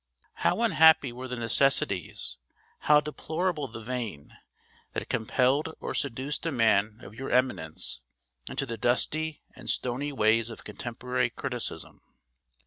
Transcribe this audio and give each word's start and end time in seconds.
How 0.37 0.63
unhappy 0.63 1.13
were 1.13 1.27
the 1.27 1.35
necessities, 1.35 2.37
how 2.89 3.01
deplorable 3.01 3.67
the 3.67 3.83
vein, 3.83 4.35
that 4.93 5.07
compelled 5.09 5.75
or 5.79 5.93
seduced 5.93 6.43
a 6.47 6.51
man 6.51 7.01
of 7.03 7.13
your 7.13 7.29
eminence 7.29 8.01
into 8.49 8.65
the 8.65 8.77
dusty 8.77 9.43
and 9.55 9.69
stony 9.69 10.11
ways 10.11 10.49
of 10.49 10.63
contemporary 10.63 11.29
criticism! 11.29 12.01